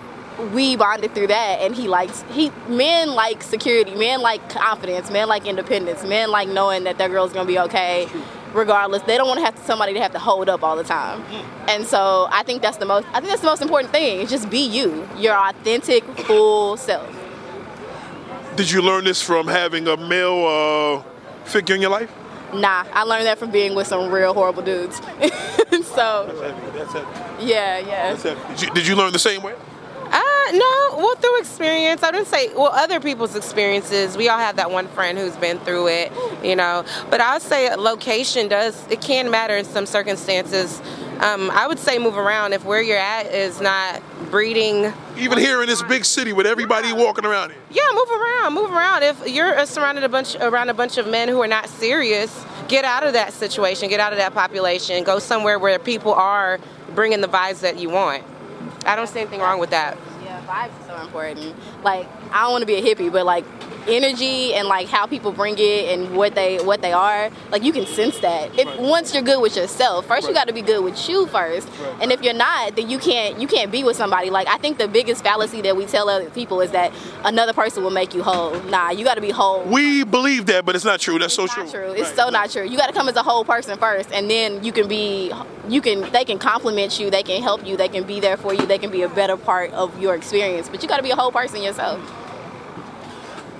we 0.54 0.78
bonded 0.78 1.14
through 1.14 1.28
that, 1.28 1.60
and 1.62 1.76
he 1.76 1.90
likes 1.90 2.24
he 2.32 2.50
men 2.70 3.10
like 3.10 3.44
security, 3.44 3.94
men 3.94 4.22
like 4.22 4.50
confidence, 4.50 5.12
men 5.12 5.28
like 5.28 5.46
independence, 5.46 6.06
men 6.06 6.32
like 6.32 6.48
knowing 6.48 6.86
that 6.86 6.98
their 6.98 7.10
girl's 7.10 7.34
gonna 7.34 7.46
be 7.46 7.60
okay, 7.60 8.08
regardless. 8.56 9.04
They 9.04 9.18
don't 9.18 9.28
want 9.28 9.40
to 9.40 9.46
have 9.46 9.58
somebody 9.66 9.94
to 9.94 10.00
have 10.02 10.12
to 10.14 10.20
hold 10.20 10.50
up 10.50 10.64
all 10.64 10.76
the 10.76 10.84
time, 10.84 11.22
and 11.68 11.86
so 11.86 12.28
I 12.32 12.44
think 12.44 12.62
that's 12.62 12.78
the 12.78 12.86
most. 12.86 13.08
I 13.10 13.20
think 13.20 13.28
that's 13.28 13.42
the 13.42 13.48
most 13.48 13.62
important 13.62 13.92
thing. 13.92 14.22
Is 14.22 14.30
just 14.30 14.50
be 14.50 14.66
you, 14.66 15.08
your 15.18 15.36
authentic, 15.36 16.04
full 16.26 16.78
self. 16.78 17.08
Did 18.56 18.72
you 18.72 18.82
learn 18.82 19.04
this 19.04 19.22
from 19.22 19.48
having 19.48 19.88
a 19.88 19.98
male 19.98 20.46
uh, 20.46 21.04
figure 21.44 21.76
in 21.76 21.82
your 21.82 21.92
life? 21.92 22.10
Nah, 22.54 22.86
I 22.94 23.04
learned 23.04 23.26
that 23.26 23.38
from 23.38 23.52
being 23.52 23.76
with 23.76 23.88
some 23.88 24.10
real 24.12 24.34
horrible 24.34 24.64
dudes. 24.64 24.96
so 25.84 26.26
heavy. 26.42 26.78
That's 26.78 26.94
heavy. 26.94 27.46
yeah, 27.46 27.80
yeah. 27.80 28.14
That's 28.14 28.24
heavy. 28.24 28.42
Did 28.54 28.62
you, 28.62 28.74
did 28.74 28.88
you 28.88 28.96
learn 28.96 29.12
the 29.12 29.20
same 29.20 29.42
way? 29.42 29.56
Uh, 30.48 30.52
no, 30.52 30.98
well, 30.98 31.16
through 31.16 31.40
experience. 31.40 32.04
I 32.04 32.12
didn't 32.12 32.28
say, 32.28 32.54
well, 32.54 32.72
other 32.72 33.00
people's 33.00 33.36
experiences. 33.36 34.18
We 34.18 34.30
all 34.30 34.38
have 34.38 34.58
that 34.58 34.70
one 34.70 34.88
friend 34.90 35.18
who's 35.18 35.36
been 35.38 35.60
through 35.60 35.88
it, 35.88 36.12
you 36.44 36.56
know. 36.56 36.86
But 37.10 37.22
I'll 37.22 37.40
say 37.40 37.74
location 37.76 38.48
does, 38.48 38.86
it 38.90 39.02
can 39.02 39.32
matter 39.32 39.56
in 39.58 39.66
some 39.66 39.86
circumstances. 39.86 40.82
Um, 41.20 41.50
I 41.52 41.66
would 41.68 41.80
say 41.80 41.98
move 41.98 42.18
around 42.18 42.54
if 42.54 42.66
where 42.66 42.82
you're 42.82 42.98
at 42.98 43.28
is 43.28 43.62
not 43.62 44.02
breeding. 44.30 44.94
Even 45.18 45.38
here 45.38 45.62
in 45.62 45.68
this 45.68 45.82
big 45.84 46.06
city 46.06 46.34
with 46.34 46.46
everybody 46.46 46.92
walking 46.92 47.26
around 47.26 47.52
here. 47.52 47.62
Yeah, 47.72 47.84
move 47.94 48.10
around, 48.12 48.54
move 48.54 48.72
around. 48.72 49.04
If 49.04 49.28
you're 49.28 49.58
uh, 49.58 49.66
surrounded 49.66 50.04
a 50.04 50.10
bunch 50.10 50.36
around 50.36 50.70
a 50.70 50.74
bunch 50.74 50.98
of 50.98 51.08
men 51.08 51.30
who 51.30 51.42
are 51.42 51.48
not 51.48 51.70
serious, 51.70 52.46
get 52.68 52.86
out 52.86 53.06
of 53.06 53.14
that 53.14 53.34
situation, 53.34 53.90
get 53.90 54.00
out 54.00 54.12
of 54.12 54.18
that 54.20 54.34
population, 54.34 55.04
go 55.04 55.20
somewhere 55.20 55.58
where 55.58 55.80
people 55.80 56.14
are 56.14 56.60
bringing 56.94 57.22
the 57.22 57.28
vibes 57.28 57.62
that 57.62 57.80
you 57.80 57.90
want. 57.90 58.24
I 58.86 58.96
don't 58.96 59.08
see 59.08 59.22
anything 59.22 59.40
wrong 59.40 59.60
with 59.60 59.72
that. 59.72 59.98
Vibes 60.46 60.85
so 60.96 61.04
important. 61.06 61.56
Like 61.84 62.08
I 62.32 62.44
don't 62.44 62.52
want 62.52 62.62
to 62.62 62.66
be 62.68 62.76
a 62.76 62.82
hippie, 62.82 63.12
but 63.12 63.26
like 63.26 63.46
energy 63.88 64.54
and 64.56 64.68
like 64.68 64.88
how 64.88 65.06
people 65.06 65.32
bring 65.32 65.56
it 65.60 65.90
and 65.90 66.16
what 66.16 66.34
they 66.34 66.58
what 66.58 66.82
they 66.82 66.92
are, 66.92 67.30
like 67.52 67.64
you 67.64 67.72
can 67.72 67.86
sense 67.86 68.18
that. 68.20 68.58
If 68.58 68.66
Right. 68.66 68.80
once 68.80 69.14
you're 69.14 69.22
good 69.24 69.40
with 69.42 69.56
yourself, 69.56 70.08
first 70.08 70.28
you 70.28 70.34
got 70.34 70.48
to 70.48 70.54
be 70.54 70.64
good 70.64 70.84
with 70.84 71.08
you 71.08 71.28
first. 71.28 71.68
Right. 71.70 71.96
And 72.02 72.12
if 72.12 72.22
you're 72.24 72.34
not, 72.34 72.76
then 72.76 72.90
you 72.90 72.98
can't 72.98 73.40
you 73.40 73.48
can't 73.48 73.72
be 73.72 73.84
with 73.84 73.96
somebody. 73.96 74.30
Like 74.32 74.48
I 74.48 74.58
think 74.58 74.78
the 74.80 74.88
biggest 74.88 75.24
fallacy 75.24 75.62
that 75.62 75.78
we 75.78 75.86
tell 75.86 76.10
other 76.10 76.30
people 76.32 76.62
is 76.62 76.72
that 76.72 76.92
another 77.24 77.54
person 77.54 77.84
will 77.84 77.92
make 77.92 78.14
you 78.16 78.24
whole. 78.24 78.60
Nah, 78.64 78.90
you 78.90 79.06
got 79.06 79.16
to 79.16 79.22
be 79.22 79.30
whole. 79.32 79.64
We 79.64 80.04
believe 80.04 80.48
that, 80.48 80.66
but 80.66 80.76
it's 80.76 80.86
not 80.86 81.00
true. 81.00 81.20
That's 81.20 81.34
so 81.36 81.44
It's 81.44 81.54
true. 81.54 81.64
not 81.64 81.72
true. 81.72 81.92
It's 81.92 82.02
Right. 82.10 82.16
so 82.16 82.30
not 82.30 82.50
true. 82.50 82.64
You 82.64 82.78
got 82.78 82.88
to 82.88 82.94
come 82.94 83.08
as 83.08 83.16
a 83.16 83.24
whole 83.24 83.46
person 83.46 83.78
first, 83.78 84.10
and 84.12 84.30
then 84.30 84.64
you 84.64 84.72
can 84.72 84.88
be, 84.88 85.32
you 85.68 85.82
can, 85.82 86.02
they 86.12 86.26
can 86.26 86.38
compliment 86.40 87.00
you, 87.00 87.10
they 87.10 87.24
can 87.24 87.42
help 87.42 87.66
you, 87.66 87.78
they 87.78 87.88
can 87.88 88.04
be 88.04 88.20
there 88.20 88.38
for 88.38 88.54
you, 88.54 88.66
they 88.66 88.78
can 88.78 88.90
be 88.92 89.02
a 89.04 89.10
better 89.10 89.38
part 89.38 89.72
of 89.74 90.00
your 90.00 90.16
experience. 90.16 90.70
But 90.70 90.82
you 90.82 90.85
got 90.88 90.98
to 90.98 91.04
be 91.04 91.12
a 91.12 91.16
whole 91.16 91.32
person 91.32 91.62
yourself. 91.62 92.00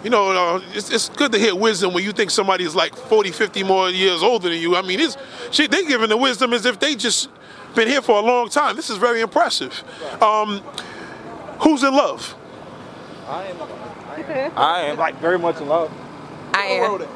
You 0.04 0.12
know, 0.12 0.30
uh, 0.30 0.62
it's, 0.74 0.92
it's 0.92 1.10
good 1.10 1.32
to 1.32 1.40
hear 1.40 1.56
wisdom 1.56 1.92
when 1.94 2.04
you 2.04 2.12
think 2.12 2.30
somebody 2.30 2.64
is 2.64 2.76
like 2.76 2.96
40, 2.96 3.32
50 3.32 3.64
more 3.64 3.90
years 3.90 4.22
older 4.22 4.50
than 4.50 4.60
you. 4.60 4.76
I 4.76 4.84
mean, 4.84 5.00
it's 5.00 5.18
shit, 5.50 5.72
they 5.72 5.84
giving 5.84 6.10
the 6.10 6.18
wisdom 6.18 6.54
as 6.54 6.66
if 6.66 6.80
they 6.80 6.96
just 6.96 7.30
been 7.74 7.88
here 7.88 8.04
for 8.04 8.20
a 8.20 8.22
long 8.22 8.50
time. 8.50 8.76
This 8.76 8.92
is 8.92 8.98
very 8.98 9.22
impressive. 9.22 9.84
Um, 10.22 10.60
who's 11.60 11.84
in 11.84 11.94
love? 11.96 12.36
I 13.28 13.46
am. 13.46 14.54
I 14.56 14.82
am 14.82 14.98
like 14.98 15.20
very 15.20 15.40
much 15.40 15.60
in 15.60 15.68
love. 15.68 15.92
I 16.54 16.66
am. 16.66 17.08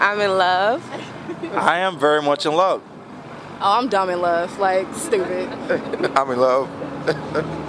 I'm 0.00 0.20
in 0.20 0.36
love. 0.36 1.54
I 1.54 1.78
am 1.78 1.98
very 1.98 2.22
much 2.22 2.44
in 2.44 2.52
love. 2.52 2.82
Oh, 3.60 3.78
I'm 3.78 3.88
dumb 3.88 4.10
in 4.10 4.20
love, 4.20 4.58
like 4.58 4.92
stupid. 4.94 5.48
I'm 6.16 6.30
in 6.30 6.40
love. 6.40 7.56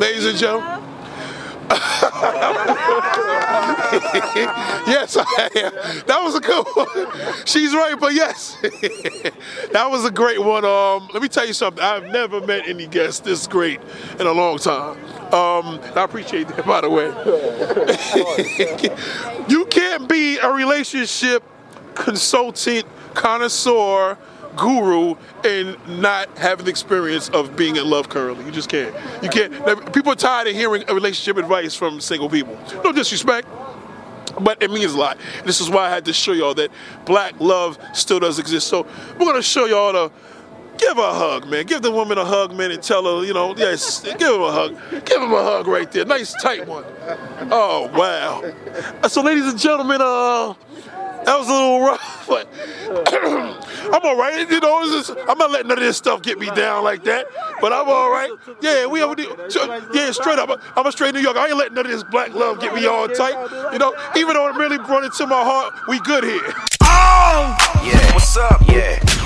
Ladies 0.00 0.24
and 0.24 0.38
gentlemen. 0.38 0.80
yes, 4.88 5.14
I 5.18 5.50
am. 5.56 5.72
That 6.06 6.20
was 6.22 6.34
a 6.34 6.40
good 6.40 6.66
one. 6.74 7.44
She's 7.44 7.74
right, 7.74 7.94
but 8.00 8.14
yes, 8.14 8.56
that 9.72 9.90
was 9.90 10.06
a 10.06 10.10
great 10.10 10.42
one. 10.42 10.64
Um, 10.64 11.06
let 11.12 11.20
me 11.20 11.28
tell 11.28 11.46
you 11.46 11.52
something. 11.52 11.84
I've 11.84 12.06
never 12.06 12.40
met 12.40 12.66
any 12.66 12.86
guest 12.86 13.24
this 13.24 13.46
great 13.46 13.78
in 14.18 14.26
a 14.26 14.32
long 14.32 14.56
time. 14.56 14.96
Um, 15.34 15.78
I 15.94 16.04
appreciate 16.04 16.48
that, 16.48 16.64
by 16.64 16.80
the 16.80 16.88
way. 16.88 17.08
you 19.48 19.66
can't 19.66 20.08
be 20.08 20.38
a 20.38 20.50
relationship 20.50 21.42
consultant, 21.94 22.86
connoisseur, 23.12 24.16
guru, 24.56 25.14
and 25.44 25.76
not 26.00 26.36
have 26.38 26.60
an 26.60 26.68
experience 26.68 27.28
of 27.30 27.56
being 27.56 27.76
in 27.76 27.88
love 27.88 28.08
currently. 28.08 28.44
You 28.44 28.50
just 28.50 28.68
can't. 28.68 28.94
You 29.22 29.28
can't. 29.28 29.92
People 29.92 30.12
are 30.12 30.16
tired 30.16 30.48
of 30.48 30.54
hearing 30.54 30.84
relationship 30.86 31.36
advice 31.36 31.74
from 31.74 32.00
single 32.00 32.28
people. 32.28 32.58
No 32.84 32.92
disrespect. 32.92 33.46
But 34.40 34.62
it 34.62 34.70
means 34.70 34.94
a 34.94 34.98
lot. 34.98 35.18
This 35.44 35.60
is 35.60 35.68
why 35.68 35.86
I 35.86 35.90
had 35.90 36.04
to 36.04 36.12
show 36.12 36.32
y'all 36.32 36.54
that 36.54 36.70
black 37.04 37.40
love 37.40 37.78
still 37.94 38.20
does 38.20 38.38
exist. 38.38 38.68
So 38.68 38.86
we're 39.18 39.26
gonna 39.26 39.42
show 39.42 39.66
y'all 39.66 39.92
the 39.92 40.12
give 40.78 40.96
her 40.96 41.02
a 41.02 41.12
hug, 41.12 41.48
man. 41.48 41.66
Give 41.66 41.82
the 41.82 41.90
woman 41.90 42.16
a 42.16 42.24
hug, 42.24 42.54
man, 42.54 42.70
and 42.70 42.82
tell 42.82 43.04
her, 43.04 43.24
you 43.26 43.34
know, 43.34 43.54
yes, 43.56 44.00
give 44.02 44.20
him 44.20 44.40
a 44.42 44.52
hug. 44.52 44.76
Give 45.04 45.20
him 45.20 45.32
a 45.32 45.42
hug 45.42 45.66
right 45.66 45.90
there. 45.90 46.04
Nice 46.04 46.32
tight 46.40 46.66
one. 46.66 46.84
Oh 47.50 47.90
wow. 47.94 49.08
So 49.08 49.22
ladies 49.22 49.46
and 49.46 49.58
gentlemen, 49.58 50.00
uh 50.00 50.54
that 51.24 51.38
was 51.38 51.48
a 51.48 51.52
little 51.52 51.80
rough, 51.86 52.26
but 52.28 52.48
I'm 53.92 54.02
all 54.02 54.16
right. 54.16 54.48
You 54.50 54.60
know, 54.60 54.84
just, 54.84 55.10
I'm 55.28 55.38
not 55.38 55.50
letting 55.50 55.68
none 55.68 55.78
of 55.78 55.84
this 55.84 55.96
stuff 55.96 56.22
get 56.22 56.38
me 56.38 56.46
down 56.50 56.84
like 56.84 57.04
that. 57.04 57.26
But 57.60 57.72
I'm 57.72 57.88
all 57.88 58.10
right. 58.10 58.30
Yeah, 58.60 58.86
we 58.86 59.00
have 59.00 59.18
yeah, 59.18 60.10
straight 60.12 60.38
up. 60.38 60.60
I'm 60.76 60.86
a 60.86 60.92
straight 60.92 61.14
New 61.14 61.20
Yorker. 61.20 61.38
I 61.38 61.48
ain't 61.48 61.56
letting 61.56 61.74
none 61.74 61.86
of 61.86 61.92
this 61.92 62.04
black 62.04 62.34
love 62.34 62.60
get 62.60 62.74
me 62.74 62.86
all 62.86 63.08
tight. 63.08 63.72
You 63.72 63.78
know, 63.78 63.94
even 64.16 64.34
though 64.34 64.48
it 64.48 64.56
really 64.56 64.78
brought 64.78 65.04
it 65.04 65.12
to 65.14 65.26
my 65.26 65.42
heart, 65.42 65.74
we 65.88 66.00
good 66.00 66.24
here. 66.24 66.52
Oh! 66.82 67.56
Yeah, 67.84 68.14
what's 68.14 68.36
up? 68.36 68.60
Yeah. 68.68 69.19